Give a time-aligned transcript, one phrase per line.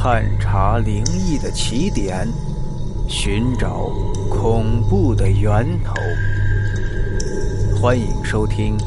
[0.00, 2.24] 探查灵异的起点，
[3.08, 3.88] 寻找
[4.30, 5.92] 恐怖的源头。
[7.76, 8.78] 欢迎收听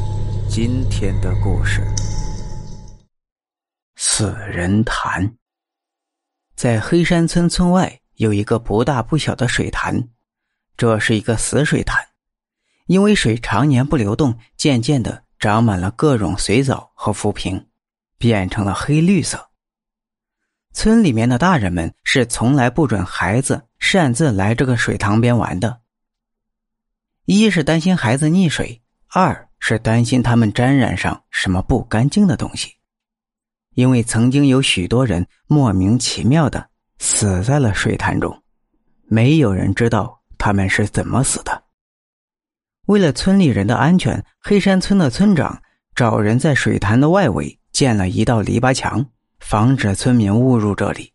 [0.47, 1.82] 今天的故事
[3.97, 5.27] 《死人潭》。
[6.55, 10.07] 在黑山村村外有一个不大不小的水潭，
[10.78, 12.02] 这是一个死水潭，
[12.86, 17.68] 因为水常年不流动，渐渐的长满了各种水藻和浮萍，
[18.17, 19.51] 变成了黑绿色。
[20.73, 25.81] 村里面的大人们是从来不准孩子擅自来这个水塘边玩的。
[27.25, 32.73] 一是担心孩子溺水，二是担心他们沾染上什么不干净的东西。
[33.76, 38.43] 因为曾经有许多人莫名其妙的死在了水潭中，
[39.05, 41.63] 没有人知道他们是怎么死的。
[42.88, 45.62] 为了村里人的安全，黑山村的村长
[45.95, 49.05] 找人在水潭的外围建了一道篱笆墙。
[49.52, 51.12] 防止村民误入这里。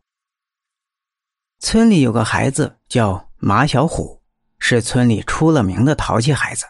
[1.59, 4.21] 村里有个孩子叫马小虎，
[4.59, 6.67] 是村里出了名的淘气孩子。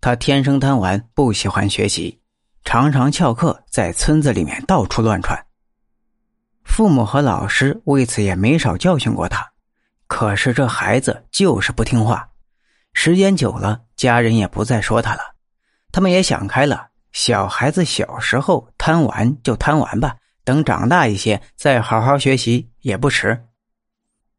[0.00, 2.20] 他天生贪玩，不喜欢学习，
[2.64, 5.40] 常常翘课，在村子里面到处乱窜。
[6.64, 9.52] 父母和老师为此也没少教训过他。
[10.08, 12.28] 可是这孩子就是不听话，
[12.92, 15.20] 时间久了，家人也不再说他了。
[15.92, 20.16] 他们也想开了，小孩子小时候贪玩就贪玩吧。
[20.44, 23.46] 等长大一些，再好好学习也不迟。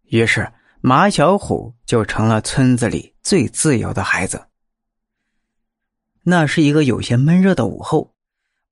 [0.03, 4.47] 于是，马小虎就成了村子里最自由的孩子。
[6.23, 8.13] 那是一个有些闷热的午后，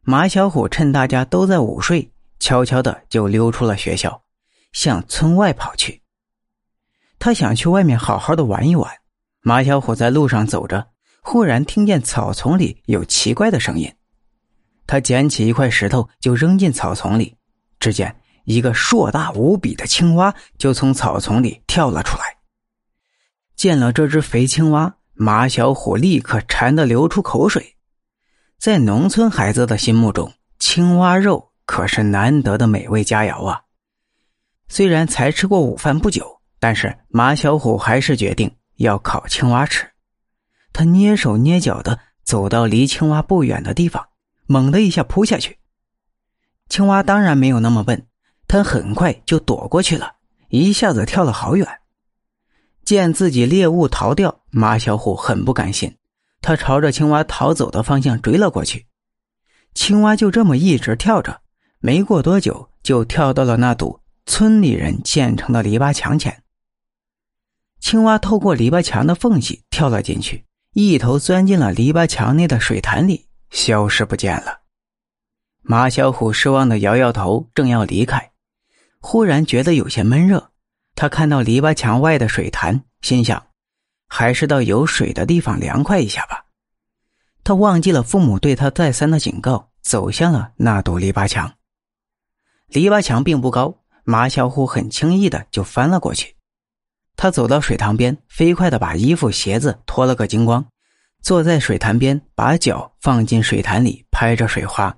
[0.01, 4.23] 马小虎趁大家都在午睡，悄悄的就溜出了学校，
[4.71, 6.03] 向村外跑去。
[7.17, 8.91] 他想去外面好好的玩一玩。
[9.41, 10.87] 马小虎在路上走着，
[11.21, 13.93] 忽然听见草丛里有奇怪的声音。
[14.85, 17.35] 他捡起一块石头，就扔进草丛里。
[17.79, 22.23] 只见一个硕大无比的青蛙就从草丛里跳了出来。
[23.55, 27.75] 见了这只肥青蛙，马小虎立刻馋得流出口水。
[28.57, 33.61] 在农村孩子的心目中，青蛙肉可是难得的美味佳肴啊。
[34.69, 39.85] 虽然才吃过午饭不久，但是马小虎还是决定要烤青蛙吃。
[40.71, 44.07] 他蹑手蹑脚的走到离青蛙不远的地方。
[44.45, 45.57] 猛的一下扑下去，
[46.69, 48.07] 青蛙当然没有那么笨，
[48.47, 50.15] 它很快就躲过去了，
[50.49, 51.67] 一下子跳了好远。
[52.83, 55.95] 见自己猎物逃掉，马小虎很不甘心，
[56.41, 58.87] 他朝着青蛙逃走的方向追了过去。
[59.73, 61.41] 青蛙就这么一直跳着，
[61.79, 66.43] 没过多久就跳到了那堵村里人建成的篱笆墙前。
[67.79, 73.27] 青蛙透过篱笆墙的缝隙跳了进去，一头钻进了篱笆墙内的水潭里。
[73.53, 74.61] 消失不见了。
[75.61, 78.31] 马小虎失望的摇摇头，正要离开，
[78.99, 80.51] 忽然觉得有些闷热。
[80.95, 83.47] 他看到篱笆墙外的水潭，心想，
[84.07, 86.45] 还是到有水的地方凉快一下吧。
[87.43, 91.53] 他忘记了父母对他再三的警告，走向了那堵篱笆墙。
[92.67, 96.35] 篱笆墙并不高，马小虎很轻易的就翻了过去。
[97.15, 100.65] 他走到水塘边，飞快的把衣服鞋子脱了个精光。
[101.23, 104.97] 坐在水潭边，把脚放进水潭里，拍着水花。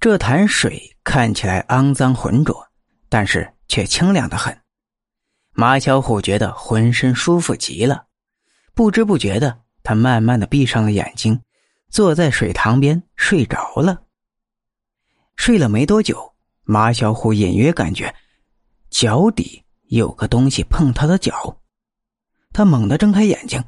[0.00, 2.68] 这潭水看起来肮脏浑浊，
[3.10, 4.58] 但是却清凉的很。
[5.52, 8.06] 马小虎觉得浑身舒服极了，
[8.72, 11.42] 不知不觉的，他慢慢的闭上了眼睛，
[11.90, 14.04] 坐在水塘边睡着了。
[15.36, 18.14] 睡了没多久，马小虎隐约感觉
[18.88, 21.60] 脚底有个东西碰他的脚，
[22.54, 23.62] 他猛地睁开眼睛。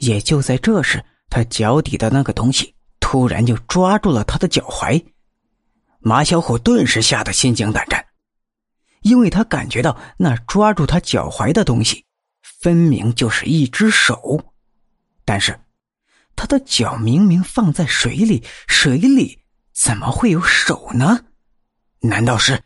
[0.00, 5.02] 也就在这时，他脚底的那个东西突然就抓住了他的脚踝，
[6.00, 8.04] 马小虎顿时吓得心惊胆战，
[9.02, 12.04] 因为他感觉到那抓住他脚踝的东西，
[12.42, 14.52] 分明就是一只手，
[15.24, 15.58] 但是
[16.34, 19.38] 他的脚明明放在水里，水里
[19.74, 21.26] 怎么会有手呢？
[22.00, 22.62] 难道是